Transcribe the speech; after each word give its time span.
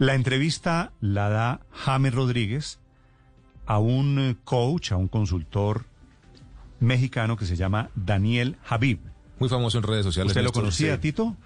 La 0.00 0.14
entrevista 0.14 0.92
la 1.02 1.28
da 1.28 1.60
James 1.72 2.14
Rodríguez 2.14 2.78
a 3.66 3.78
un 3.78 4.18
eh, 4.18 4.36
coach, 4.44 4.92
a 4.92 4.96
un 4.96 5.08
consultor 5.08 5.84
mexicano 6.80 7.36
que 7.36 7.44
se 7.44 7.54
llama 7.54 7.90
Daniel 7.94 8.56
Habib. 8.66 8.98
Muy 9.38 9.50
famoso 9.50 9.76
en 9.76 9.84
redes 9.84 10.06
sociales. 10.06 10.30
¿Usted 10.30 10.42
lo 10.42 10.52
conocía, 10.52 10.94
sí. 10.94 11.00
Tito? 11.02 11.36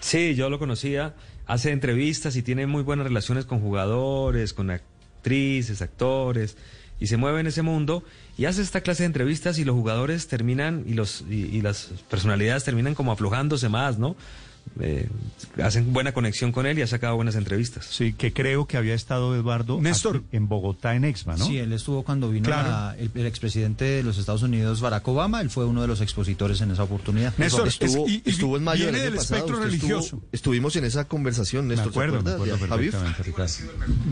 Sí, 0.00 0.34
yo 0.34 0.50
lo 0.50 0.58
conocía. 0.58 1.14
Hace 1.46 1.70
entrevistas 1.70 2.34
y 2.34 2.42
tiene 2.42 2.66
muy 2.66 2.82
buenas 2.82 3.06
relaciones 3.06 3.46
con 3.46 3.60
jugadores, 3.60 4.54
con 4.54 4.70
actrices, 4.70 5.80
actores. 5.80 6.56
Y 6.98 7.06
se 7.06 7.16
mueve 7.16 7.38
en 7.38 7.46
ese 7.46 7.62
mundo 7.62 8.02
y 8.36 8.46
hace 8.46 8.60
esta 8.60 8.80
clase 8.80 9.04
de 9.04 9.06
entrevistas 9.06 9.56
y 9.60 9.64
los 9.64 9.76
jugadores 9.76 10.26
terminan 10.26 10.82
y, 10.84 10.94
los, 10.94 11.24
y, 11.30 11.44
y 11.44 11.62
las 11.62 11.90
personalidades 12.10 12.64
terminan 12.64 12.96
como 12.96 13.12
aflojándose 13.12 13.68
más, 13.68 14.00
¿no? 14.00 14.16
Eh, 14.80 15.08
hacen 15.60 15.92
buena 15.92 16.12
conexión 16.12 16.52
con 16.52 16.64
él 16.64 16.78
y 16.78 16.82
ha 16.82 16.86
sacado 16.86 17.16
buenas 17.16 17.34
entrevistas. 17.34 17.86
Sí, 17.90 18.12
que 18.12 18.32
creo 18.32 18.66
que 18.68 18.76
había 18.76 18.94
estado 18.94 19.34
Eduardo 19.34 19.80
Néstor. 19.80 20.22
en 20.30 20.46
Bogotá, 20.48 20.94
en 20.94 21.04
Exma, 21.04 21.36
¿no? 21.36 21.44
Sí, 21.46 21.58
él 21.58 21.72
estuvo 21.72 22.04
cuando 22.04 22.30
vino 22.30 22.44
Claro. 22.46 22.68
la- 22.68 22.96
el, 22.96 23.10
el 23.12 23.26
expresidente 23.26 23.84
de 23.84 24.02
los 24.04 24.18
Estados 24.18 24.42
Unidos, 24.44 24.80
Barack 24.80 25.08
Obama. 25.08 25.40
Él 25.40 25.50
fue 25.50 25.64
uno 25.64 25.82
de 25.82 25.88
los 25.88 26.00
expositores 26.00 26.60
en 26.60 26.70
esa 26.70 26.84
oportunidad. 26.84 27.34
Néstor, 27.38 27.66
estuvo, 27.66 28.06
es- 28.06 28.12
y- 28.12 28.22
estuvo 28.24 28.56
en 28.56 28.62
mayo 28.62 28.84
viene 28.84 28.98
del 28.98 29.00
año 29.08 29.10
del 29.10 29.18
pasado. 29.18 29.36
espectro 29.38 29.56
usted 29.64 29.74
estuvo- 29.74 29.88
religioso. 29.90 30.22
estuvimos 30.30 30.76
en 30.76 30.84
esa 30.84 31.08
conversación, 31.08 31.66
me 31.66 31.74
Néstor. 31.74 31.92
¿se 31.92 31.98
acuerdo, 31.98 32.22
me 32.22 32.30
acuerdo 32.30 32.58
perfectamente, 32.58 33.22
Ricardo. 33.24 33.52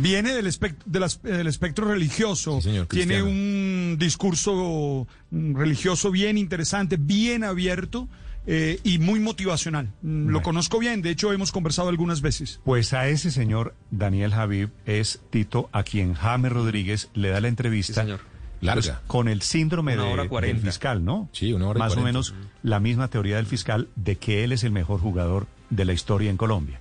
Viene 0.00 0.34
del, 0.34 0.46
espect- 0.48 0.82
de 0.84 0.98
las- 1.00 1.22
del 1.22 1.46
espectro 1.46 1.86
religioso. 1.86 2.56
Sí, 2.60 2.70
señor, 2.70 2.86
Tiene 2.86 3.22
un 3.22 3.96
discurso 4.00 5.06
religioso 5.30 6.10
bien 6.10 6.38
interesante, 6.38 6.96
bien 6.98 7.44
abierto 7.44 8.08
eh, 8.46 8.78
y 8.84 8.98
muy 8.98 9.18
motivacional. 9.20 9.90
Mm, 10.02 10.28
Lo 10.28 10.42
conozco 10.42 10.78
bien, 10.78 11.02
de 11.02 11.10
hecho 11.10 11.32
hemos 11.32 11.50
conversado 11.52 11.88
algunas 11.88 12.20
veces. 12.20 12.60
Pues 12.64 12.92
a 12.92 13.08
ese 13.08 13.30
señor 13.30 13.74
Daniel 13.90 14.32
Habib 14.32 14.70
es 14.86 15.20
Tito 15.30 15.68
a 15.72 15.82
quien 15.82 16.14
James 16.14 16.52
Rodríguez 16.52 17.10
le 17.14 17.28
da 17.30 17.40
la 17.40 17.48
entrevista. 17.48 17.94
Sí, 17.94 18.00
señor. 18.00 18.20
Larga. 18.62 18.80
pues, 18.80 19.06
con 19.06 19.28
el 19.28 19.42
síndrome 19.42 19.94
Una 19.94 20.04
de- 20.04 20.28
hora 20.30 20.46
del 20.46 20.58
fiscal, 20.60 21.04
¿no? 21.04 21.28
Sí, 21.32 21.52
una 21.52 21.68
hora 21.68 21.78
y 21.78 21.80
Más 21.80 21.96
o 21.96 22.00
menos 22.00 22.34
la 22.62 22.80
misma 22.80 23.08
teoría 23.08 23.36
del 23.36 23.44
fiscal 23.46 23.88
de 23.96 24.16
que 24.16 24.44
él 24.44 24.52
es 24.52 24.64
el 24.64 24.72
mejor 24.72 24.98
jugador 25.00 25.46
de 25.68 25.84
la 25.84 25.92
historia 25.92 26.30
en 26.30 26.38
Colombia. 26.38 26.80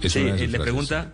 Sí, 0.00 0.08
sus 0.08 0.16
eh, 0.16 0.24
le 0.24 0.36
frases. 0.36 0.60
pregunta, 0.60 1.12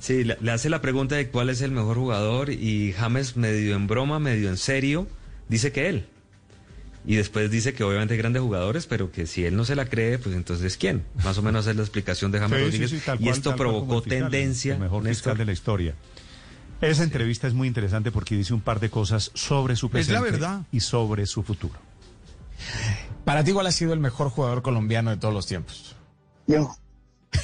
sí, 0.00 0.24
le, 0.24 0.36
le 0.40 0.50
hace 0.52 0.68
la 0.70 0.80
pregunta 0.80 1.16
de 1.16 1.28
cuál 1.28 1.50
es 1.50 1.60
el 1.62 1.70
mejor 1.70 1.96
jugador 1.96 2.50
y 2.50 2.92
James 2.92 3.36
medio 3.36 3.76
en 3.76 3.86
broma, 3.86 4.18
medio 4.18 4.48
en 4.48 4.56
serio, 4.56 5.06
dice 5.48 5.72
que 5.72 5.88
él. 5.88 6.06
Y 7.06 7.14
después 7.16 7.50
dice 7.50 7.72
que 7.72 7.84
obviamente 7.84 8.12
hay 8.14 8.18
grandes 8.18 8.42
jugadores, 8.42 8.86
pero 8.86 9.10
que 9.10 9.26
si 9.26 9.46
él 9.46 9.56
no 9.56 9.64
se 9.64 9.74
la 9.76 9.86
cree, 9.86 10.18
pues 10.18 10.34
entonces 10.36 10.76
¿quién? 10.76 11.04
Más 11.24 11.38
o 11.38 11.42
menos 11.42 11.66
es 11.66 11.74
la 11.76 11.82
explicación 11.82 12.30
de 12.32 12.38
James 12.40 12.58
Sí, 12.58 12.64
Rodríguez. 12.64 12.90
sí, 12.90 13.00
y 13.20 13.28
esto 13.30 13.56
provocó 13.56 13.98
el 13.98 14.02
fiscal, 14.04 14.30
tendencia. 14.30 14.74
El 14.74 14.80
mejor 14.80 15.02
Néstor. 15.04 15.32
fiscal 15.32 15.38
de 15.38 15.44
la 15.46 15.52
historia. 15.52 15.94
Esa 16.80 17.02
entrevista 17.04 17.46
es 17.48 17.54
muy 17.54 17.66
interesante 17.66 18.12
porque 18.12 18.36
dice 18.36 18.52
un 18.54 18.60
par 18.60 18.78
de 18.78 18.88
cosas 18.90 19.30
sobre 19.34 19.74
su 19.76 19.86
Es 19.86 19.92
presente 19.92 20.12
la 20.12 20.20
verdad. 20.20 20.62
y 20.70 20.78
sobre 20.80 21.24
su 21.26 21.42
futuro. 21.42 21.74
Para 23.24 23.42
ti, 23.42 23.52
¿cuál 23.52 23.66
ha 23.66 23.72
sido 23.72 23.92
el 23.94 23.98
mejor 24.00 24.28
jugador 24.30 24.62
colombiano 24.62 25.10
de 25.10 25.16
todos 25.16 25.32
los 25.34 25.46
tiempos? 25.46 25.96
Yo. 26.46 26.76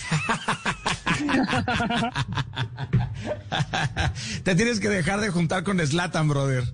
Te 4.42 4.54
tienes 4.54 4.80
que 4.80 4.88
dejar 4.88 5.20
de 5.20 5.30
juntar 5.30 5.62
con 5.64 5.84
Slatan, 5.84 6.28
brother. 6.28 6.64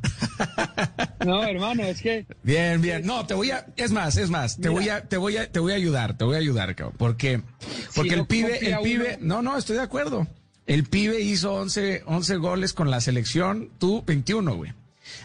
No, 1.24 1.42
hermano, 1.44 1.82
es 1.84 2.00
que 2.00 2.26
Bien, 2.42 2.80
bien. 2.80 3.04
No, 3.06 3.26
te 3.26 3.34
voy 3.34 3.50
a, 3.50 3.66
es 3.76 3.92
más, 3.92 4.16
es 4.16 4.30
más, 4.30 4.56
te 4.56 4.68
Mira. 4.68 4.70
voy 4.72 4.88
a, 4.88 5.02
te 5.08 5.16
voy 5.16 5.36
a, 5.36 5.50
te 5.52 5.58
voy 5.60 5.72
a 5.72 5.76
ayudar, 5.76 6.16
te 6.16 6.24
voy 6.24 6.36
a 6.36 6.38
ayudar, 6.38 6.74
cabrón, 6.74 6.96
porque, 6.98 7.42
porque 7.94 8.14
el 8.14 8.26
pibe, 8.26 8.58
el 8.70 8.78
pibe, 8.80 9.18
no, 9.20 9.42
no, 9.42 9.56
estoy 9.58 9.76
de 9.76 9.82
acuerdo. 9.82 10.26
El 10.66 10.84
pibe 10.84 11.20
hizo 11.20 11.52
11, 11.54 12.02
11 12.06 12.36
goles 12.36 12.72
con 12.72 12.90
la 12.90 13.00
selección, 13.00 13.70
tú 13.78 14.02
21, 14.06 14.54
güey. 14.56 14.72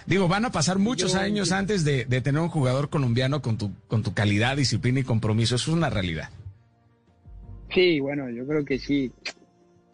Digo, 0.08 0.28
van 0.28 0.44
a 0.46 0.52
pasar 0.52 0.80
muchos 0.80 1.14
Yo- 1.14 1.20
años 1.20 1.52
antes 1.52 1.84
de, 1.86 2.06
de 2.06 2.22
tener 2.22 2.42
un 2.42 2.50
jugador 2.50 2.90
colombiano 2.90 3.42
con 3.42 3.58
tu, 3.58 3.72
con 3.88 4.02
tu 4.04 4.14
calidad, 4.14 4.58
disciplina 4.58 5.00
y 5.00 5.04
compromiso. 5.04 5.56
Eso 5.56 5.72
es 5.72 5.78
una 5.78 5.90
realidad. 5.90 6.30
sí, 7.74 8.00
bueno, 8.00 8.30
yo 8.30 8.46
creo 8.48 8.66
que 8.66 8.80
sí. 8.80 9.12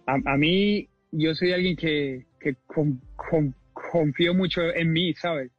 A, 0.05 0.13
a 0.33 0.37
mí, 0.37 0.87
yo 1.11 1.33
soy 1.35 1.51
alguien 1.53 1.75
que, 1.75 2.25
que 2.39 2.55
con- 2.65 3.01
con- 3.15 3.53
confío 3.73 4.33
mucho 4.33 4.61
en 4.73 4.91
mí, 4.93 5.13
¿sabes? 5.15 5.51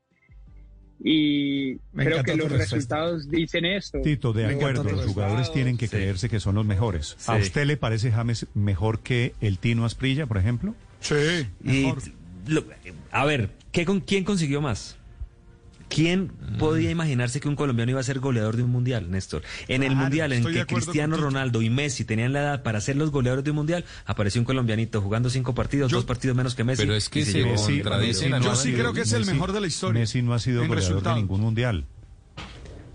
Y 1.04 1.78
Me 1.92 2.04
creo 2.04 2.22
que 2.22 2.36
los 2.36 2.48
respuesta. 2.50 2.74
resultados 2.76 3.28
dicen 3.28 3.64
esto. 3.64 3.98
Tito, 4.02 4.32
de 4.32 4.46
Me 4.46 4.54
acuerdo, 4.54 4.84
los 4.84 5.06
jugadores 5.06 5.52
tienen 5.52 5.76
que 5.76 5.86
Sí. 5.88 5.96
creerse 5.96 6.28
que 6.28 6.38
son 6.38 6.54
los 6.54 6.64
mejores. 6.64 7.16
¿A 7.26 7.36
usted 7.36 7.66
le 7.66 7.76
parece 7.76 8.12
James 8.12 8.46
mejor 8.54 9.00
que 9.00 9.34
el 9.41 9.58
Tino 9.58 9.84
Asprilla, 9.84 10.26
por 10.26 10.38
ejemplo? 10.38 10.74
Sí, 11.00 11.14
Y, 11.64 11.84
mejor. 11.86 12.02
lo- 12.46 12.64
a 13.10 13.24
ver, 13.24 13.50
¿qué, 13.72 13.84
con, 13.84 14.00
¿quién 14.00 14.22
consiguió 14.24 14.60
más? 14.60 14.96
¿Quién 15.94 16.32
Mm. 16.41 16.56
podía 16.58 16.91
imaginarse 16.91 17.38
que 17.41 17.48
un 17.48 17.56
colombiano 17.56 17.91
iba 17.91 18.00
a 18.00 18.03
ser 18.03 18.19
goleador 18.19 18.56
de 18.56 18.62
un 18.62 18.70
mundial, 18.70 19.10
Néstor? 19.10 19.42
En 19.69 19.82
el 19.82 19.94
mundial 19.94 20.32
en 20.32 20.44
que 20.44 20.64
Cristiano. 20.64 21.16
Ronaldo 21.16 21.60
y 21.60 21.69
Messi 21.70 22.04
tenían 22.04 22.32
la 22.32 22.41
edad 22.41 22.62
para 22.62 22.80
ser 22.80 22.97
los 22.97 23.10
goleadores 23.10 23.44
de 23.44 23.50
un 23.50 23.56
mundial, 23.56 23.84
apareció 24.06 24.41
un 24.41 24.44
colombianito 24.47 25.00
jugando 25.03 25.28
cinco 25.28 25.54
partidos, 25.54 25.91
Yo- 25.91 25.98
dos 25.98 26.04
partidos 26.06 26.36
menos 26.36 26.54
que 26.54 26.64
Messi. 26.64 26.82
Pero 26.82 26.94
es 26.94 27.08
que 27.08 27.25
se 27.25 27.38
llevó- 27.42 27.53
Messi- 27.54 27.82
contradicen 27.82 28.41
Yo 28.42 28.54
sí 28.56 28.72
creo 28.72 28.92
que 28.92 29.03
es 29.03 29.12
el 29.12 29.26
mejor 29.26 29.53
de 29.53 29.60
la 29.60 29.66
historia. 29.66 30.00
Messi 30.00 30.22
no 30.22 30.32
ha 30.34 30.38
sido 30.38 30.62
en 30.62 30.69
goleador 30.69 30.91
resultados. 30.91 31.16
de 31.16 31.22
ningún 31.22 31.41
mundial. 31.42 31.84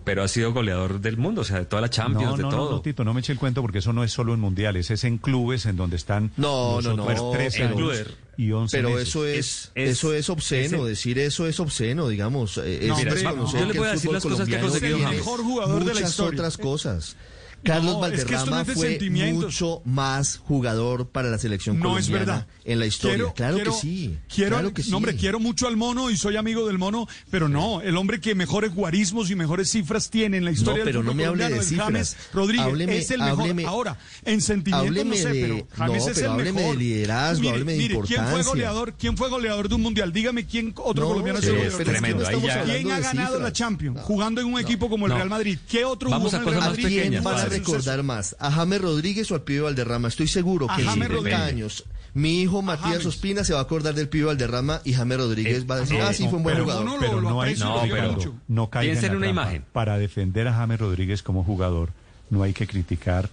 Pero 0.08 0.24
ha 0.24 0.28
sido 0.30 0.54
goleador 0.54 1.02
del 1.02 1.18
mundo, 1.18 1.42
o 1.42 1.44
sea, 1.44 1.60
de 1.60 1.66
toda 1.66 1.82
la 1.82 1.90
Champions, 1.90 2.32
no, 2.32 2.38
de 2.38 2.44
no, 2.44 2.50
todo. 2.50 2.66
no, 2.70 2.76
no, 2.78 2.82
Tito, 2.82 3.04
no 3.04 3.14
me 3.14 3.20
eche 3.20 3.34
el 3.34 3.38
cuento 3.38 3.62
porque 3.62 3.80
eso 3.80 3.92
no 3.92 4.04
es 4.06 4.12
solo 4.14 4.34
en 4.34 4.40
mundiales, 4.40 4.90
es 4.90 5.04
en 5.04 5.18
clubes 5.18 5.66
en 5.66 5.76
donde 5.76 5.98
están 5.98 6.32
No, 6.38 6.80
no, 6.82 6.96
no. 6.96 7.04
otros 7.04 7.34
13 7.34 7.64
En 7.66 7.74
goles 7.74 8.04
clubes. 8.04 8.18
y 8.38 8.52
11 8.54 8.78
Pero 8.78 8.90
meses. 8.92 9.10
eso 9.10 9.26
es, 9.26 9.38
Es- 9.38 9.72
es- 9.76 9.90
eso 9.98 10.14
es 10.14 10.30
obsceno, 10.30 10.78
es 10.78 10.82
el- 10.84 10.88
decir 10.88 11.20
eso 11.20 11.46
es 11.46 11.60
obsceno, 11.60 12.08
digamos. 12.08 12.58
eh, 12.58 12.80
Es 12.84 12.88
No, 12.88 12.96
hombre, 12.96 13.12
desconocer 13.16 13.60
yo 13.60 13.66
le 13.74 13.80
voy 13.80 13.88
a 13.88 13.92
decir 13.92 14.12
las 14.14 14.24
cosas 14.24 14.48
que 14.48 14.56
ha 14.56 14.62
conseguido 14.62 14.98
James. 15.00 15.18
Mejor 15.18 15.44
jugador 15.44 15.80
de 15.80 15.86
la 15.88 15.94
muchas 15.94 16.10
historia. 16.10 16.40
otras 16.40 16.58
cosas. 16.58 17.16
Carlos 17.68 17.98
No, 18.00 18.06
es 18.08 18.12
que 18.12 18.18
esto 18.36 18.46
no 18.46 18.52
Valderrama 18.52 18.62
es 18.62 18.78
fue 18.78 19.34
mucho 19.34 19.82
más 19.86 20.38
jugador 20.38 21.08
para 21.10 21.30
la 21.30 21.38
selección 21.38 21.80
No 21.80 21.98
es 21.98 22.06
colombiana 22.08 22.34
verdad. 22.34 22.48
en 22.66 22.80
la 22.80 22.86
historia. 22.86 23.16
Quiero- 23.18 23.34
claro 23.34 23.56
quiero- 23.56 23.72
que 23.74 23.78
sí. 23.80 24.18
Quiero, 24.34 24.50
claro 24.56 24.74
que 24.74 24.84
sí. 24.84 24.92
no, 24.92 24.98
hombre, 24.98 25.16
quiero 25.16 25.40
mucho 25.40 25.68
al 25.68 25.78
mono 25.78 26.10
y 26.10 26.18
soy 26.18 26.36
amigo 26.38 26.66
del 26.68 26.78
mono, 26.78 27.08
pero 27.30 27.50
no, 27.50 27.82
el 27.82 27.96
hombre 27.98 28.20
que 28.22 28.36
mejores 28.36 28.74
guarismos 28.74 29.30
y 29.32 29.36
mejores 29.36 29.70
cifras 29.72 30.10
tiene 30.10 30.38
en 30.38 30.46
la 30.46 30.52
historia 30.52 30.80
No, 30.80 30.86
pero 30.86 31.00
del 31.00 31.06
no 31.08 31.14
me 31.14 31.26
hable 31.26 31.50
de 31.50 31.58
es 31.60 31.68
cifras. 31.68 31.86
James 31.88 32.18
Rodríguez. 32.34 32.66
Hábleme- 32.68 32.96
es 32.98 33.12
el 33.12 33.20
mejor. 33.22 33.40
hábleme- 33.50 33.66
Ahora, 33.66 33.98
en 34.26 34.42
sentimiento 34.42 35.04
no 35.06 35.14
sé, 35.16 35.30
de- 35.30 35.42
pero 35.42 35.68
James 35.76 36.04
no, 36.06 36.10
es 36.12 36.16
pero 36.16 36.26
el 36.28 36.32
hábleme 36.34 36.52
mejor. 36.62 36.78
de 36.78 36.84
liderazgo, 36.84 37.42
mire, 37.42 37.52
hábleme 37.54 37.72
de 37.74 37.78
mire, 37.78 37.94
¿quién 37.94 38.06
fue 38.06 38.16
importancia. 38.16 38.50
goleador? 38.52 38.94
¿Quién 38.98 39.18
fue 39.18 39.30
goleador 39.30 39.70
de 39.70 39.76
un 39.76 39.82
mundial? 39.82 40.14
Dígame 40.14 40.46
quién 40.46 40.74
otro 40.78 41.04
No, 41.04 41.10
colombiano 41.10 41.40
goleador. 41.40 41.66
es 41.68 41.74
que 41.76 41.84
no 41.84 41.92
Tremendo, 41.92 42.28
ahí 42.28 42.42
ya- 42.42 42.64
¿Quién 42.64 42.92
ha 42.92 43.00
ganado 43.00 43.28
cifras. 43.28 43.42
la 43.44 43.54
Champions? 43.54 44.00
Jugando 44.02 44.42
en 44.42 44.48
un 44.48 44.60
equipo 44.60 44.90
como 44.90 45.06
el. 45.08 45.14
Real 45.14 45.30
Madrid. 45.30 45.58
¿Qué 45.70 45.84
otro 45.86 46.14
a 46.14 46.18
en 46.18 46.24
el 46.26 46.46
Real 46.46 46.60
Madrid? 46.60 47.57
¿Quién 47.64 47.78
pequeñas, 47.78 47.86
van 47.86 47.94
a 47.94 47.98
padre. 47.98 47.98
recordar 47.98 48.04
más? 48.04 48.36
¿A 48.40 48.52
James 48.52 48.82
Rodríguez 48.82 49.32
o 49.32 49.36
al 49.36 49.42
pibe 49.44 49.62
Valderrama? 49.62 50.08
Estoy 50.08 50.28
seguro 50.28 50.68
que 50.68 50.82
en 50.82 50.88
James 50.88 51.08
50 51.08 51.16
Rodríguez. 51.16 51.40
años 51.40 51.84
mi 52.14 52.42
hijo 52.42 52.62
Matías. 52.64 53.06
Ospina 53.06 53.44
se 53.44 53.54
va 53.54 53.60
a 53.60 53.64
acordar 53.64 53.94
del 53.94 54.10
pibe 54.10 54.26
Valderrama 54.26 54.82
y 54.84 54.94
James 54.94 55.18
Rodríguez 55.18 55.64
Eh, 55.64 55.66
va 55.66 55.76
a 55.76 55.80
decir, 55.80 56.00
no, 56.00 56.06
ah, 56.08 56.14
sí, 56.14 56.24
fue 56.28 56.38
un 56.38 56.44
buen 56.44 56.56
pero 56.56 56.64
jugador. 56.66 56.86
no 56.86 56.94
lo- 56.96 57.00
pero 57.00 57.22
no 57.22 57.42
hay 57.42 57.56
no, 57.56 57.82
pero 57.90 58.12
mucho. 58.14 58.36
no 58.48 58.70
caiga 58.70 58.92
Piensen 58.94 59.06
en 59.06 59.12
la 59.12 59.18
una 59.18 59.26
trampa. 59.28 59.42
imagen. 59.44 59.66
Para 59.72 59.98
defender 60.00 60.48
a 60.48 60.54
James 60.54 60.80
Rodríguez 60.80 61.22
como 61.22 61.44
jugador, 61.44 61.90
no 62.32 62.42
hay 62.44 62.54
que 62.54 62.66
criticar 62.66 63.30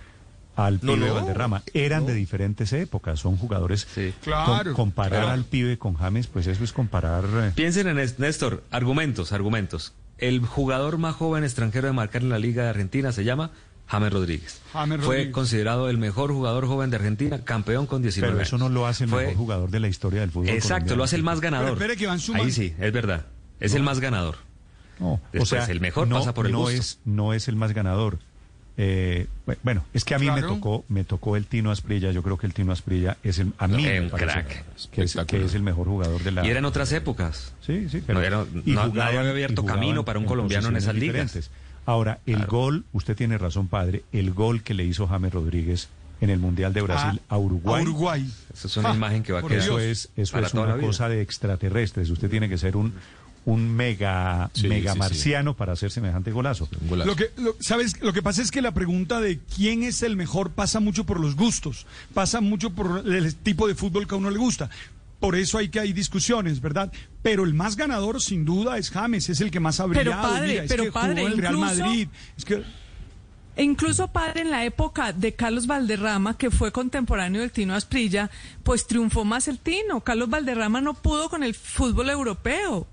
al 0.56 0.78
No, 0.82 0.94
pibe 0.94 1.06
no. 1.08 1.14
Valderrama. 1.14 1.62
Eran 1.72 2.02
No. 2.02 2.08
de 2.08 2.14
diferentes 2.14 2.72
épocas, 2.74 3.18
son 3.20 3.36
jugadores. 3.38 3.88
Sí. 3.92 4.12
Claro. 4.22 4.72
Com- 4.74 4.84
comparar 4.90 5.20
Claro. 5.22 5.28
al 5.30 5.44
pibe 5.44 5.78
con 5.78 5.94
James, 5.94 6.26
pues 6.26 6.46
eso 6.46 6.62
es 6.62 6.72
comparar. 6.72 7.24
eh, 7.24 7.52
Piensen 7.54 7.88
en 7.88 7.98
esto, 7.98 8.22
Néstor, 8.22 8.62
argumentos, 8.70 9.32
argumentos. 9.32 9.94
El 10.18 10.40
jugador 10.46 10.98
más 10.98 11.16
joven 11.16 11.42
extranjero 11.42 11.86
de 11.88 11.92
marcar 11.94 12.22
en 12.22 12.28
la 12.28 12.38
Liga 12.38 12.62
de 12.64 12.68
Argentina 12.68 13.10
se 13.12 13.24
llama 13.24 13.50
James 13.86 14.12
Rodríguez. 14.12 14.60
James 14.72 15.00
Fue 15.04 15.30
considerado 15.30 15.88
el 15.90 15.98
mejor 15.98 16.32
jugador 16.32 16.66
joven 16.66 16.90
de 16.90 16.96
Argentina, 16.96 17.44
campeón 17.44 17.86
con 17.86 18.02
19 18.02 18.32
pero 18.34 18.42
eso 18.42 18.58
no 18.58 18.68
lo 18.68 18.86
hace 18.86 19.04
el 19.04 19.10
Fue- 19.10 19.22
mejor 19.24 19.36
jugador 19.36 19.70
de 19.70 19.80
la 19.80 19.88
historia 19.88 20.20
del 20.20 20.30
fútbol. 20.30 20.48
Exacto, 20.48 20.68
colombiano. 20.68 20.96
lo 20.96 21.04
hace 21.04 21.16
el 21.16 21.22
más 21.22 21.40
ganador. 21.40 21.66
Pero 21.70 21.74
espere 21.84 21.96
que 21.96 22.06
van 22.06 22.18
sumando. 22.20 22.44
Ahí 22.46 22.52
sí, 22.52 22.74
es 22.78 22.92
verdad. 22.92 23.26
Es 23.60 23.74
el 23.74 23.82
más 23.82 24.00
ganador. 24.00 24.36
No, 25.00 25.20
Después, 25.32 25.68
el 25.68 25.80
mejor 25.80 26.06
no, 26.08 26.18
pasa 26.18 26.34
por 26.34 26.46
el 26.46 26.52
no 26.52 26.58
gusto. 26.60 26.74
es 26.76 26.98
no 27.04 27.32
es 27.34 27.48
el 27.48 27.56
más 27.56 27.72
ganador. 27.72 28.18
Eh, 28.76 29.28
bu- 29.46 29.56
bueno, 29.62 29.84
es 29.94 30.04
que 30.04 30.14
a 30.16 30.18
mí 30.18 30.28
me 30.30 30.40
tocó 30.42 30.84
me 30.88 31.04
tocó 31.04 31.36
el 31.36 31.46
Tino 31.46 31.70
Asprilla. 31.70 32.10
Yo 32.10 32.22
creo 32.24 32.38
que 32.38 32.46
el 32.48 32.54
Tino 32.54 32.72
Asprilla 32.72 33.16
es 33.22 33.38
el 33.38 33.52
a 33.58 33.68
mí 33.68 33.82
me 33.84 34.02
parece 34.08 34.32
crack. 34.32 34.64
que 34.90 35.02
es, 35.02 35.16
que 35.28 35.44
es 35.44 35.54
el 35.54 35.62
mejor 35.62 35.86
jugador 35.86 36.22
de 36.24 36.32
la. 36.32 36.44
Y 36.44 36.50
eran 36.50 36.64
otras 36.64 36.90
épocas. 36.92 37.54
Sí, 37.60 37.88
sí, 37.88 38.02
pero 38.04 38.18
No 38.20 38.24
era- 38.24 38.44
y 38.64 38.72
no- 38.72 38.82
jugaban- 38.82 38.94
nadie 38.94 39.18
había 39.18 39.30
abierto 39.30 39.60
y 39.60 39.62
jugaban 39.62 39.80
camino 39.80 40.04
para 40.04 40.18
un 40.18 40.24
en 40.24 40.28
colombiano 40.28 40.68
en 40.68 40.76
esas 40.76 40.94
ligas. 40.94 41.32
diferentes. 41.32 41.50
Ahora, 41.86 42.20
el 42.26 42.36
Claro. 42.36 42.50
gol, 42.50 42.84
usted 42.92 43.14
tiene 43.16 43.36
razón, 43.38 43.68
padre, 43.68 44.04
el 44.12 44.32
gol 44.32 44.62
que 44.62 44.74
le 44.74 44.84
hizo 44.84 45.06
James 45.06 45.32
Rodríguez 45.32 45.88
en 46.20 46.30
el 46.30 46.38
Mundial 46.38 46.72
de 46.72 46.80
Brasil 46.80 47.20
a 47.28 47.36
Uruguay. 47.36 47.80
A 47.80 47.82
Uruguay. 47.82 48.30
Esa 48.54 48.66
es 48.68 48.76
una 48.78 48.90
Ah, 48.92 48.94
imagen 48.94 49.22
que 49.22 49.32
va 49.32 49.40
a 49.40 49.42
quedar. 49.42 49.58
Eso 49.62 49.78
es, 49.78 50.08
eso 50.16 50.38
es 50.38 50.54
una 50.54 50.78
cosa 50.78 51.08
de 51.08 51.20
extraterrestres. 51.20 52.08
Usted 52.08 52.30
tiene 52.30 52.48
que 52.48 52.56
ser 52.56 52.76
un, 52.76 52.94
un 53.44 53.68
mega, 53.76 54.50
Sí, 54.54 54.68
mega 54.68 54.92
sí, 54.92 54.94
sí. 54.94 54.98
marciano 54.98 55.54
para 55.54 55.74
hacer 55.74 55.90
semejante 55.90 56.30
golazo. 56.30 56.66
Golazo. 56.88 57.10
Lo 57.10 57.16
que, 57.16 57.30
lo- 57.36 57.54
¿sabes? 57.60 58.00
Lo 58.00 58.14
que 58.14 58.22
pasa 58.22 58.40
es 58.40 58.50
que 58.50 58.62
la 58.62 58.72
pregunta 58.72 59.20
de 59.20 59.38
quién 59.54 59.82
es 59.82 60.02
el 60.02 60.16
mejor 60.16 60.50
pasa 60.52 60.80
mucho 60.80 61.04
por 61.04 61.20
los 61.20 61.36
gustos, 61.36 61.84
pasa 62.14 62.40
mucho 62.40 62.70
por 62.70 63.06
el 63.06 63.34
tipo 63.34 63.68
de 63.68 63.74
fútbol 63.74 64.06
que 64.08 64.14
a 64.14 64.18
uno 64.18 64.30
le 64.30 64.38
gusta. 64.38 64.70
Por 65.24 65.36
eso 65.36 65.58
hay 65.58 65.68
que 65.68 65.80
hay 65.80 65.92
discusiones, 65.92 66.60
¿verdad? 66.60 66.92
Pero 67.22 67.44
el 67.44 67.54
más 67.54 67.76
ganador, 67.76 68.20
sin 68.20 68.44
duda, 68.44 68.78
es 68.78 68.90
James, 68.90 69.28
es 69.28 69.40
el 69.40 69.50
que 69.50 69.60
más 69.60 69.80
ha 69.80 69.88
Pero 69.88 70.00
brillado. 70.12 70.22
padre, 70.34 70.48
Mira, 70.48 70.64
es 70.64 70.70
pero 70.70 70.84
que 70.84 70.92
padre, 70.92 71.14
jugó 71.22 71.26
el 71.28 71.38
Real 71.38 71.54
incluso- 71.54 71.84
Madrid. 71.84 72.08
Es 72.36 72.44
que 72.44 72.62
E 73.56 73.62
incluso 73.62 74.08
padre 74.08 74.40
en 74.40 74.50
la 74.50 74.64
época 74.64 75.12
de 75.12 75.32
Carlos 75.34 75.68
Valderrama, 75.68 76.36
que 76.36 76.50
fue 76.50 76.72
contemporáneo 76.72 77.40
del 77.40 77.52
Tino 77.52 77.74
Asprilla, 77.76 78.28
pues 78.64 78.86
triunfó 78.88 79.24
más 79.24 79.46
el 79.46 79.60
Tino. 79.60 80.00
Carlos 80.00 80.28
Valderrama 80.28 80.80
no 80.80 80.94
pudo 80.94 81.28
con 81.30 81.44
el 81.44 81.54
fútbol 81.54 82.10
europeo. 82.10 82.86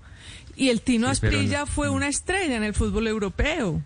Y 0.54 0.68
el 0.68 0.80
Tino 0.82 1.12
Sí, 1.14 1.20
pero 1.20 1.32
Asprilla 1.36 1.60
no- 1.60 1.66
fue 1.66 1.88
una 1.88 2.06
estrella 2.06 2.56
en 2.56 2.62
el 2.62 2.74
fútbol 2.74 3.08
europeo. 3.08 3.82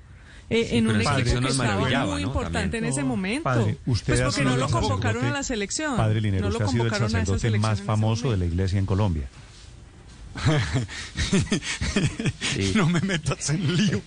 Eh, 0.49 0.77
en 0.79 0.85
pero 0.87 0.95
un 0.97 1.01
en 1.03 1.09
equipo 1.21 1.41
que 1.41 1.49
estaba 1.49 2.07
muy 2.07 2.23
¿no? 2.23 2.29
importante 2.29 2.79
También. 2.79 2.85
en 2.85 2.91
ese 2.91 3.03
momento. 3.05 3.43
Padre, 3.45 3.79
usted 3.87 4.15
pues 4.15 4.23
porque 4.35 4.45
no 4.45 4.57
lo 4.57 4.69
convocaron 4.69 5.25
a 5.25 5.31
la 5.33 5.43
selección. 5.43 5.97
Padre 5.97 6.21
Linero, 6.21 6.45
no 6.45 6.51
lo 6.51 6.59
usted 6.59 6.67
ha 6.67 6.71
sido 6.71 6.85
el 6.87 6.91
sacerdote 7.11 7.59
más 7.59 7.81
en 7.81 7.87
famoso 7.87 8.31
de 8.31 8.37
la 8.37 8.45
iglesia 8.47 8.79
en 8.79 8.87
Colombia. 8.87 9.29
no 12.75 12.89
me 12.89 13.01
metas 13.01 13.51
en 13.51 13.77
lío. 13.77 14.01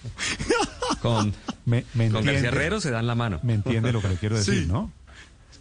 Con, 1.02 1.34
Me, 1.66 1.86
me 1.94 2.10
con 2.10 2.24
García 2.24 2.50
Herrero 2.50 2.80
se 2.80 2.92
dan 2.92 3.08
la 3.08 3.16
mano. 3.16 3.40
me 3.44 3.54
entiende 3.54 3.92
lo 3.92 4.02
que 4.02 4.10
le 4.10 4.16
quiero 4.16 4.38
decir, 4.38 4.64
Sí. 4.64 4.66
¿no? 4.68 4.92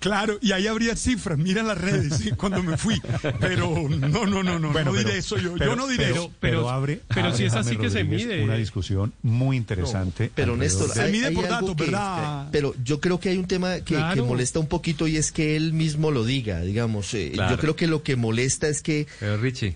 Claro, 0.01 0.39
y 0.41 0.53
ahí 0.53 0.67
habría 0.67 0.95
cifras, 0.97 1.39
mira 1.39 1.63
las 1.63 1.79
redes, 1.79 2.15
sí, 2.19 2.31
cuando 2.33 2.63
me 2.63 2.77
fui. 2.77 3.01
Pero 3.41 3.89
no, 3.89 4.27
no, 4.27 4.43
no, 4.43 4.59
no, 4.59 4.73
Bueno, 4.73 4.91
no 4.93 4.97
pero- 4.97 5.05
diré 5.09 5.19
eso 5.19 5.37
yo. 5.39 5.55
pero- 5.59 5.73
yo 5.73 5.77
no 5.77 5.89
diré 5.89 6.05
pero- 6.07 6.15
eso. 6.17 6.33
Pero, 6.41 6.59
pero- 6.61 6.71
abre, 6.71 7.01
pero 7.09 7.27
abre 7.27 7.37
si 7.37 7.45
es 7.45 7.53
James 7.53 7.67
así 7.67 7.77
que 7.77 7.91
se 7.91 8.05
mide. 8.05 8.45
Una 8.45 8.57
discusión 8.57 9.13
muy 9.23 9.57
interesante. 9.57 10.31
Pero 10.35 10.53
alrededor 10.53 10.81
Néstor, 10.83 10.95
de- 10.97 11.07
Se 11.07 11.13
mide 11.13 11.27
hay 11.27 11.35
por 11.35 11.49
datos, 11.49 11.75
que- 11.77 11.85
¿verdad? 11.85 12.49
Pero 12.53 12.75
yo 12.85 13.01
creo 13.01 13.19
que 13.21 13.31
hay 13.31 13.39
un 13.39 13.47
tema 13.47 13.77
que, 13.77 13.95
Claro. 13.97 14.15
que 14.15 14.23
molesta 14.29 14.59
un 14.61 14.69
poquito 14.69 15.07
y 15.09 15.17
es 15.17 15.33
que 15.33 15.57
él 15.57 15.73
mismo 15.73 16.11
lo 16.11 16.25
diga, 16.25 16.61
digamos. 16.61 17.13
eh, 17.15 17.31
Claro. 17.35 17.57
Yo 17.57 17.61
creo 17.61 17.77
que 17.77 17.87
lo 17.87 18.03
que 18.03 18.17
molesta 18.17 18.69
es 18.69 18.83
que, 18.83 19.07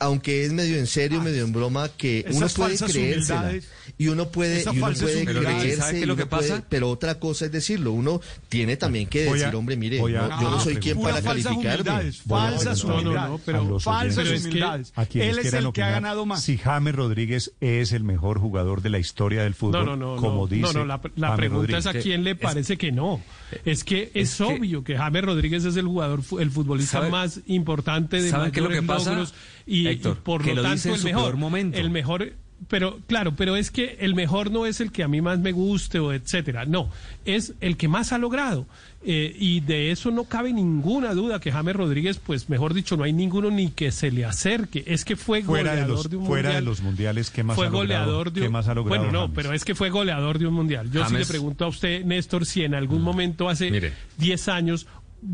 aunque 0.01 0.45
es 0.45 0.53
medio 0.53 0.77
en 0.79 0.87
serio, 0.87 1.21
medio 1.21 1.45
en 1.45 1.53
broma, 1.53 1.89
que 1.89 2.25
uno 2.33 2.49
puede 2.49 2.77
creérsela 2.79 3.53
y 3.99 4.09
uno 4.09 4.29
puede, 4.31 4.63
y 4.63 4.67
uno 4.69 4.81
puede 4.81 5.25
creerse, 5.25 5.77
¿Sabe 5.77 5.93
qué 5.93 5.99
es 5.99 6.03
y 6.03 6.07
lo 6.07 6.15
uno 6.15 6.23
que 6.23 6.27
puede- 6.27 6.49
pasa? 6.51 6.65
pero 6.69 6.91
otra 6.91 7.19
cosa 7.19 7.47
es 7.47 7.53
decirlo. 7.53 7.93
Uno 7.93 8.21
tiene 8.49 8.77
también 8.77 9.07
que 9.09 9.25
decir, 9.25 9.55
hombre, 9.55 9.77
mire, 9.77 10.01
voy 10.13 10.25
a- 10.25 10.29
no, 10.37 10.43
yo 10.43 10.51
no 10.51 10.61
soy 10.61 10.77
quien 10.77 11.01
para 11.01 11.23
falsas 11.23 11.53
humildades, 11.57 12.23
falsas 12.23 12.81
preguntar 12.83 12.87
No, 12.89 12.95
no, 12.95 13.29
no, 13.29 13.35
humildades, 13.35 13.41
pero- 13.45 13.81
falsas 13.81 14.17
pero 14.25 14.37
es 14.37 14.43
que- 14.43 14.49
humildades. 14.49 14.93
Él 15.15 15.39
es 15.39 15.53
el 15.55 15.73
que 15.73 15.83
ha 15.83 15.91
ganado 15.91 16.27
más. 16.27 16.43
Si 16.43 16.59
James 16.59 16.95
Rodríguez 16.95 17.53
es 17.61 17.93
el 17.93 18.05
mejor 18.05 18.39
jugador 18.39 18.83
de 18.83 18.91
la 18.91 18.99
historia 18.99 19.43
del 19.43 19.55
fútbol, 19.55 19.85
No, 19.87 19.97
no, 19.97 20.15
no, 20.15 20.21
como 20.21 20.43
no, 20.43 20.47
dice 20.47 20.73
no, 20.75 20.81
no, 20.81 20.85
la, 20.87 21.01
la 21.17 21.37
pregunta 21.37 21.79
es 21.79 21.85
Rodríguez. 21.85 21.87
a 21.87 21.93
quién 22.05 22.25
le 22.25 22.35
parece 22.37 22.77
que 22.77 22.93
no. 22.93 23.21
Es 23.65 23.85
que 23.85 24.11
es, 24.15 24.33
es 24.33 24.37
que- 24.39 24.45
obvio 24.45 24.85
que 24.85 24.97
James 24.97 25.25
Rodríguez 25.25 25.65
es 25.65 25.77
el 25.77 25.87
jugador, 25.87 26.21
el 26.41 26.51
futbolista 26.51 26.99
¿Sabe- 26.99 27.11
más 27.11 27.41
importante 27.47 28.21
de 28.23 28.31
¿sabe 28.31 28.51
qué 28.53 28.61
es 28.61 28.63
lo 28.65 28.69
mayores 28.71 28.81
que 28.81 28.87
pasa, 28.87 29.11
logros 29.11 29.35
y, 29.67 29.87
Héctor? 29.87 30.17
y 30.19 30.25
por 30.25 30.43
Que 30.43 30.55
lo 30.55 30.63
lo 30.63 30.71
dice 30.71 30.75
tanto 30.75 30.89
en 30.89 30.95
el 30.95 31.01
su 31.01 31.07
mejor, 31.07 31.23
peor 31.25 31.37
momento. 31.37 31.79
el 31.79 31.91
mejor, 31.91 32.33
pero 32.69 32.99
claro, 33.07 33.35
pero 33.37 33.57
es 33.57 33.71
que 33.71 33.97
el 34.01 34.15
mejor 34.15 34.51
no 34.51 34.67
es 34.67 34.81
el 34.81 34.93
que 34.93 35.03
a 35.03 35.09
mí 35.09 35.21
más 35.21 35.39
me 35.39 35.53
guste 35.53 35.99
o 35.99 36.13
etcétera, 36.13 36.65
no, 36.65 36.91
es 37.25 37.55
el 37.61 37.77
que 37.77 37.89
más 37.89 38.13
ha 38.13 38.19
logrado 38.19 38.67
Eh, 39.05 39.35
y 39.37 39.59
de 39.59 39.91
eso 39.91 40.13
no 40.13 40.27
cabe 40.27 40.53
ninguna 40.53 41.13
duda 41.13 41.41
que 41.41 41.51
James 41.51 41.75
Rodríguez, 41.75 42.19
pues 42.25 42.49
mejor 42.49 42.73
dicho, 42.73 42.97
no 42.97 43.03
hay 43.03 43.13
ninguno 43.13 43.51
ni 43.51 43.71
que 43.73 43.91
se 43.91 44.13
le 44.13 44.25
acerque, 44.25 44.85
es 44.87 45.05
que 45.05 45.17
fue 45.17 45.43
fuera 45.43 45.73
de 45.75 45.81
goleador 45.83 45.97
los 45.97 46.09
de 46.11 46.17
un 46.19 46.27
fuera 46.27 46.55
de 46.55 46.63
los 46.63 46.83
mundiales 46.83 47.31
que 47.31 47.43
más 47.43 47.57
fue 47.57 47.67
ha 47.67 47.71
logrado, 47.71 48.05
goleador 48.05 48.33
de 48.33 48.41
¿qué 48.43 48.47
un... 48.47 48.53
más 48.53 48.69
ha 48.69 48.75
logrado 48.75 49.03
Bueno, 49.03 49.13
no, 49.13 49.23
James? 49.23 49.35
pero 49.35 49.53
es 49.55 49.65
que 49.65 49.75
fue 49.75 49.91
goleador 49.91 50.39
de 50.39 50.47
un 50.47 50.55
mundial. 50.55 50.87
Yo 50.93 51.01
sí 51.05 51.15
le 51.15 51.19
James- 51.19 51.29
pregunto 51.29 51.65
a 51.65 51.69
usted, 51.69 52.05
Néstor, 52.05 52.47
si 52.47 52.63
en 52.63 52.75
algún 52.77 53.03
momento 53.03 53.49
hace 53.49 53.73
Mire. 53.73 53.93
10 54.19 54.47
años 54.49 54.87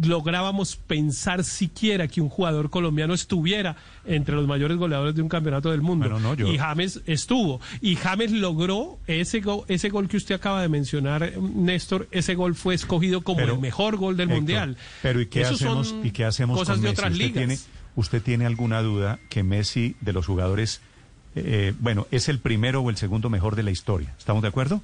lográbamos 0.02 0.76
pensar 0.76 1.44
siquiera 1.44 2.08
que 2.08 2.20
un 2.20 2.29
jugador 2.29 2.70
colombiano 2.70 3.14
estuviera 3.14 3.76
entre 4.05 4.35
los 4.35 4.46
mayores 4.46 4.76
goleadores 4.76 5.14
de 5.14 5.23
un 5.23 5.29
campeonato 5.29 5.70
del 5.70 5.81
mundo. 5.82 6.08
Bueno, 6.08 6.20
no, 6.20 6.35
yo- 6.35 6.49
Y 6.52 6.58
James 6.58 7.00
estuvo. 7.06 7.61
Y 7.81 7.96
James 7.96 8.32
logró 8.32 8.99
ese, 9.06 9.40
go- 9.40 9.64
ese 9.69 9.88
gol 9.88 10.08
que 10.08 10.17
usted 10.19 10.35
acaba 10.35 10.61
de 10.62 10.69
mencionar, 10.69 11.23
eh, 11.23 11.35
Néstor, 11.40 12.06
ese 12.11 12.35
gol 12.35 12.55
fue 12.55 12.75
escogido 12.75 13.23
como 13.23 13.38
Pero, 13.38 13.55
el 13.55 13.61
mejor 13.61 13.96
gol 13.96 14.17
del 14.17 14.29
Héctor, 14.29 14.37
mundial. 14.38 14.76
Pero 15.02 15.20
¿y 15.20 15.26
qué 15.26 15.40
Esos 15.43 15.62
hacemos 15.62 15.94
y 16.05 16.11
qué 16.11 16.25
hacemos 16.25 16.58
cosas 16.58 16.76
con 16.76 16.82
de 16.82 16.88
Messi? 16.91 17.00
otras 17.00 17.12
¿Usted 17.12 17.25
ligas. 17.25 17.38
tiene 17.46 17.58
usted 17.96 18.23
tiene 18.23 18.46
alguna 18.46 18.81
duda 18.82 19.19
que 19.29 19.43
Messi 19.43 19.96
de 20.00 20.12
los 20.12 20.26
jugadores 20.26 20.81
eh, 21.34 21.73
bueno, 21.81 22.06
es 22.11 22.29
el 22.29 22.38
primero 22.41 22.81
o 22.81 22.91
el 22.91 22.96
segundo 22.96 23.29
mejor 23.31 23.55
de 23.56 23.62
la 23.62 23.70
historia? 23.70 24.14
¿Estamos 24.19 24.43
de 24.43 24.49
acuerdo? 24.49 24.82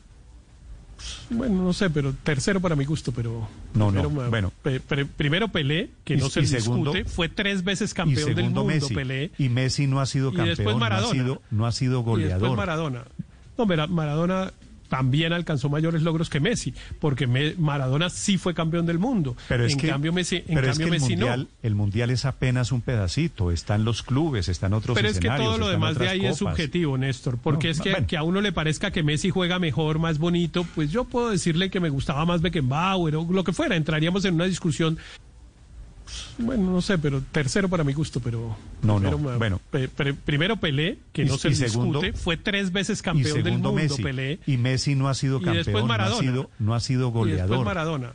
Bueno, 1.31 1.62
no 1.62 1.73
sé, 1.73 1.91
pero 1.91 2.12
tercero 2.23 2.61
para 2.61 2.76
mi 2.76 2.85
gusto, 2.85 3.12
pero... 3.12 3.49
No, 3.75 3.91
no, 3.91 4.02
primero, 4.08 4.31
bueno. 4.31 4.52
pe- 4.62 4.81
pe- 4.81 5.05
primero 5.06 5.49
Pelé, 5.49 5.91
que 6.05 6.14
Y- 6.14 6.17
no 6.19 6.31
se 6.31 6.46
segundo- 6.46 6.93
discute, 6.93 7.11
fue 7.14 7.29
tres 7.29 7.64
veces 7.64 7.93
Y 7.93 7.94
campeón 7.94 8.35
del 8.35 8.44
mundo, 8.44 8.64
Messi. 8.64 8.94
Pelé. 8.94 9.31
Y 9.38 9.49
Messi 9.49 9.87
no 9.87 10.00
ha 10.00 10.06
sido 10.06 10.29
Y 10.31 10.37
campeón, 10.37 10.49
después 10.56 10.76
no 10.76 10.85
ha 10.85 10.88
Maradona. 10.88 11.12
sido 11.12 11.43
no 11.50 11.67
ha 11.67 11.73
sido 11.73 11.93
Y 11.93 11.96
después 12.05 12.20
goleador. 12.23 12.56
Maradona. 12.56 13.05
No, 13.58 13.67
Mara- 13.67 13.87
Maradona 13.87 14.52
también 14.96 15.32
alcanzó 15.32 15.69
mayores 15.69 16.02
logros 16.02 16.31
que 16.31 16.38
Messi, 16.38 16.73
porque 17.00 17.26
Me- 17.26 17.55
Maradona 17.58 18.11
sí 18.11 18.38
fue 18.38 18.55
campeón 18.55 18.87
del 18.87 19.00
mundo. 19.00 19.37
Pero 19.49 19.64
es 19.67 19.73
en 19.73 19.79
que, 19.81 19.88
cambio 19.88 20.12
Messi, 20.12 20.44
en 20.46 20.56
es 20.58 20.64
cambio 20.67 20.75
que 20.76 20.82
el 20.85 20.91
Messi 20.91 21.17
mundial, 21.17 21.41
no. 21.41 21.49
el 21.62 21.75
mundial 21.75 22.11
es 22.11 22.25
apenas 22.25 22.70
un 22.70 22.81
pedacito. 22.81 23.50
Están 23.50 23.85
los 23.85 24.05
clubes, 24.05 24.49
están 24.49 24.73
otros 24.73 24.94
Pero 24.94 25.08
es 25.08 25.19
que 25.19 25.29
todo 25.29 25.58
lo 25.58 25.69
demás 25.69 25.99
de 25.99 26.08
ahí 26.08 26.25
es 26.26 26.37
subjetivo, 26.37 26.96
Néstor, 26.96 27.38
porque 27.38 27.67
No, 27.67 27.73
es 27.73 27.81
que, 27.81 27.91
bueno. 27.91 28.06
que 28.06 28.17
a 28.17 28.23
uno 28.23 28.41
le 28.41 28.52
parezca 28.52 28.93
que 28.93 29.02
Messi 29.02 29.31
juega 29.31 29.58
mejor, 29.58 29.99
más 29.99 30.19
bonito, 30.19 30.64
pues 30.76 30.93
yo 30.93 31.02
puedo 31.02 31.31
decirle 31.31 31.70
que 31.70 31.81
me 31.81 31.88
gustaba 31.88 32.25
más 32.25 32.40
Beckenbauer 32.40 33.17
o 33.17 33.26
lo 33.29 33.43
que 33.43 33.52
fuera, 33.52 33.75
entraríamos 33.75 34.25
en 34.26 34.35
una 34.35 34.44
discusión. 34.44 34.97
Bueno, 36.39 36.71
no 36.71 36.83
sé, 36.83 36.99
pero 36.99 37.23
tercero 37.33 37.69
para 37.69 37.85
mi 37.85 37.93
gusto, 37.93 38.21
pero... 38.21 38.56
No, 38.83 39.01
no, 39.01 39.11
primero, 39.17 39.39
bueno. 39.39 39.61
pe- 39.71 39.89
pe- 39.89 40.15
primero 40.15 40.56
Pelé, 40.56 40.99
que 41.12 41.23
Y- 41.23 41.27
no 41.27 41.39
se 41.39 41.55
segundo- 41.55 42.01
discute, 42.01 42.19
fue 42.23 42.37
tres 42.37 42.73
veces 42.73 43.01
Y 43.01 43.03
campeón 43.03 43.43
del 43.43 43.53
mundo, 43.55 43.73
Messi. 43.73 44.03
Pelé. 44.03 44.39
Y 44.47 44.56
Messi 44.59 44.95
no 44.95 45.09
ha 45.09 45.15
sido 45.15 45.37
Y 45.39 45.45
campeón, 45.45 45.56
después 45.65 45.77
no 45.77 45.85
ha 45.85 45.89
Maradona. 45.99 46.21
sido, 46.21 46.51
no 46.59 46.75
ha 46.75 46.81
sido 46.81 47.01
Y 47.09 47.11
después 47.12 47.29
goleador. 47.49 47.65
Maradona. 47.65 48.12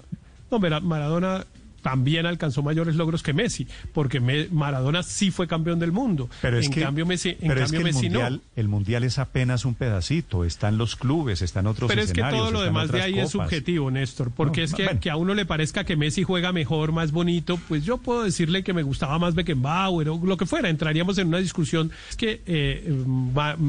No, 0.51 0.59
Mara- 0.59 0.79
Maradona 0.79 1.45
también 1.81 2.25
alcanzó 2.25 2.61
mayores 2.63 2.95
logros 2.95 3.23
que 3.23 3.33
Messi, 3.33 3.67
porque 3.93 4.19
Maradona 4.51 5.03
sí 5.03 5.31
fue 5.31 5.47
campeón 5.47 5.79
del 5.79 5.91
mundo. 5.91 6.29
Pero 6.41 6.57
es 6.57 6.67
en 6.67 6.73
que, 6.73 6.81
cambio 6.81 7.05
Messi, 7.05 7.29
en 7.29 7.47
pero 7.47 7.55
es 7.55 7.71
cambio 7.71 7.79
que 7.79 7.89
el 7.89 7.93
Messi 7.93 8.09
mundial, 8.09 8.33
no. 8.33 8.41
el 8.55 8.67
mundial 8.67 9.03
es 9.03 9.19
apenas 9.19 9.65
un 9.65 9.75
pedacito. 9.75 10.45
Están 10.45 10.77
los 10.77 10.95
clubes, 10.95 11.41
están 11.41 11.67
otros 11.67 11.89
Pero 11.89 12.01
es 12.01 12.13
que 12.13 12.21
todo 12.21 12.51
lo 12.51 12.61
demás 12.61 12.91
de 12.91 13.01
ahí 13.01 13.19
es 13.19 13.31
subjetivo, 13.31 13.91
Néstor, 13.91 14.31
porque 14.31 14.61
No, 14.61 14.65
es 14.65 14.73
que, 14.73 14.83
bueno. 14.85 14.99
que 14.99 15.09
a 15.09 15.15
uno 15.15 15.33
le 15.33 15.45
parezca 15.45 15.83
que 15.83 15.95
Messi 15.95 16.23
juega 16.23 16.51
mejor, 16.51 16.91
más 16.91 17.11
bonito, 17.11 17.59
pues 17.67 17.83
yo 17.83 17.97
puedo 17.97 18.23
decirle 18.23 18.63
que 18.63 18.73
me 18.73 18.83
gustaba 18.83 19.19
más 19.19 19.35
Beckenbauer 19.35 20.09
o 20.09 20.19
lo 20.23 20.37
que 20.37 20.45
fuera, 20.45 20.69
entraríamos 20.69 21.17
en 21.17 21.27
una 21.27 21.39
discusión. 21.39 21.91
Es 22.09 22.15
que 22.15 22.41
eh, 22.45 23.03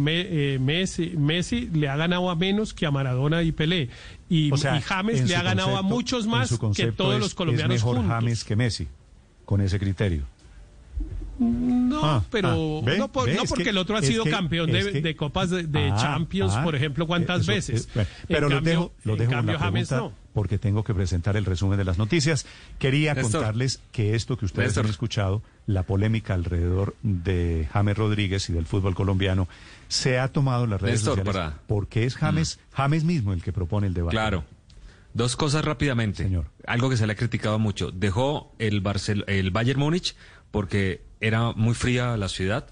eh, 0.07 0.59
Messi, 0.61 1.15
Messi 1.17 1.69
le 1.73 1.89
ha 1.89 1.97
ganado 1.97 2.31
a 2.31 2.37
menos 2.37 2.75
que 2.75 2.87
a 2.87 2.91
Maradona 2.91 3.43
y 3.43 3.53
Pelé. 3.53 3.89
Y, 4.31 4.51
O 4.53 4.57
sea, 4.57 4.79
y 4.79 4.81
James 4.81 5.21
en 5.21 5.29
le 5.29 5.37
ha 5.37 5.43
ganado 5.43 5.71
a 5.77 5.81
concepto- 5.83 5.95
muchos 5.95 6.25
en 6.25 6.31
más 6.31 6.59
que 6.77 6.93
todos 6.93 7.15
es- 7.17 7.21
los 7.21 7.35
colombianos 7.35 7.75
es 7.77 7.83
mejor 7.83 7.97
juntos. 7.97 8.15
James 8.15 8.45
que 8.45 8.57
Messi, 8.57 8.89
con 9.45 9.61
ese 9.61 9.79
criterio. 9.79 10.23
No, 11.39 12.01
Ah, 12.05 12.23
pero 12.31 12.81
ah, 12.83 12.85
¿ve? 12.85 12.99
no, 12.99 13.11
por- 13.11 13.27
¿ve? 13.27 13.35
no 13.35 13.43
Es 13.43 13.49
porque 13.49 13.65
que- 13.65 13.71
el 13.71 13.79
otro 13.79 13.97
ha 13.97 14.01
es 14.01 14.07
sido 14.07 14.25
que- 14.25 14.31
campeón 14.31 14.75
es 14.77 14.85
de, 14.85 14.93
que- 14.93 15.01
de 15.01 15.17
copas 15.17 15.49
de, 15.51 15.63
de 15.67 15.91
Ah, 15.91 15.97
Champions, 15.99 16.53
ah, 16.55 16.63
por 16.63 16.77
ejemplo, 16.77 17.07
¿cuántas 17.07 17.41
eso, 17.43 17.53
veces? 17.53 17.87
eh, 17.87 17.91
bueno, 17.95 18.09
En 18.21 18.27
pero 18.29 18.49
lo 18.49 18.55
cambio- 18.57 18.71
dejo, 18.73 18.93
lo 19.05 19.13
en 19.15 19.19
dejo 19.19 19.31
en 19.33 19.37
cambio, 19.39 19.59
James 19.59 19.89
pregunta 19.89 20.15
no. 20.17 20.20
Porque 20.33 20.59
tengo 20.59 20.85
que 20.85 20.95
presentar 20.95 21.37
el 21.37 21.45
resumen 21.45 21.77
de 21.79 21.85
las 21.85 21.99
noticias. 21.99 22.47
Quería 22.79 23.15
Néstor. 23.15 23.41
contarles 23.41 23.81
que 23.93 24.15
esto 24.15 24.37
que 24.39 24.45
ustedes 24.47 24.69
Néstor. 24.69 24.85
han 24.85 24.91
escuchado, 24.91 25.43
la 25.67 25.83
polémica 25.85 26.35
alrededor 26.35 26.95
de 27.03 27.69
James 27.73 27.97
Rodríguez 27.99 28.49
y 28.49 28.53
del 28.53 28.67
fútbol 28.67 28.95
colombiano, 28.95 29.49
se 29.89 30.19
ha 30.19 30.29
tomado 30.29 30.65
en 30.65 30.71
las 30.71 30.81
redes 30.81 31.01
Néstor, 31.01 31.17
sociales 31.19 31.35
para- 31.35 31.51
Mm. 31.51 31.59
porque 31.67 32.05
es 32.05 32.15
James, 32.17 32.59
James 32.73 33.05
mismo 33.05 33.33
el 33.33 33.43
que 33.43 33.53
propone 33.53 33.87
el 33.89 33.95
debate. 33.95 34.15
Claro. 34.15 34.45
Dos 35.13 35.35
cosas 35.35 35.65
rápidamente. 35.65 36.23
Señor. 36.23 36.47
Algo 36.67 36.89
que 36.89 36.97
se 36.97 37.05
le 37.07 37.15
ha 37.15 37.17
criticado 37.17 37.59
mucho. 37.59 37.91
Dejó 37.91 38.55
el, 38.61 38.81
Barcel 38.81 39.25
el 39.27 39.51
Bayern 39.51 39.81
Múnich 39.81 40.15
porque 40.53 41.03
era 41.21 41.53
muy 41.53 41.75
fría 41.75 42.17
la 42.17 42.29
ciudad 42.29 42.69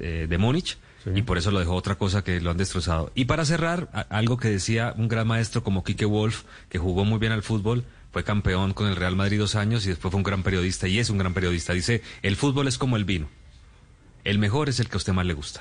eh, 0.00 0.26
de 0.28 0.38
Múnich 0.38 0.78
Y 1.14 1.22
por 1.22 1.38
eso 1.38 1.50
lo 1.50 1.58
dejó 1.58 1.74
otra 1.74 1.96
cosa 1.96 2.22
que 2.22 2.40
lo 2.40 2.50
han 2.50 2.56
destrozado. 2.56 3.10
Y 3.14 3.24
para 3.24 3.44
cerrar, 3.44 4.06
algo 4.08 4.36
que 4.36 4.48
decía 4.48 4.94
un 4.96 5.08
gran 5.08 5.26
maestro 5.26 5.62
como 5.62 5.84
Quique 5.84 6.04
Wolf, 6.04 6.44
que 6.68 6.78
jugó 6.78 7.04
muy 7.04 7.18
bien 7.18 7.32
al 7.32 7.42
fútbol, 7.42 7.84
fue 8.12 8.24
campeón 8.24 8.74
con 8.74 8.88
el 8.88 8.96
Real 8.96 9.16
Madrid 9.16 9.38
dos 9.38 9.54
años 9.54 9.84
y 9.86 9.88
después 9.88 10.10
fue 10.12 10.18
un 10.18 10.24
gran 10.24 10.42
periodista 10.42 10.86
y 10.86 10.98
es 10.98 11.10
un 11.10 11.18
gran 11.18 11.34
periodista. 11.34 11.72
Dice, 11.72 12.02
el 12.22 12.36
fútbol 12.36 12.68
es 12.68 12.78
como 12.78 12.96
el 12.96 13.04
vino. 13.04 13.28
El 14.24 14.38
mejor 14.38 14.68
es 14.68 14.78
el 14.80 14.88
que 14.88 14.96
a 14.96 14.98
usted 14.98 15.12
más 15.12 15.26
le 15.26 15.34
gusta. 15.34 15.60